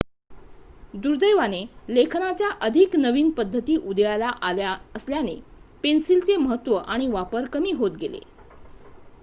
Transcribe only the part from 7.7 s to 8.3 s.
होत गेले